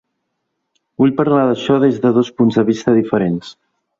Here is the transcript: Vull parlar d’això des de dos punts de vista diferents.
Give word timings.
Vull 1.01 1.13
parlar 1.19 1.43
d’això 1.51 1.77
des 1.85 2.01
de 2.07 2.13
dos 2.17 2.33
punts 2.39 2.59
de 2.61 2.65
vista 2.73 2.97
diferents. 2.99 3.53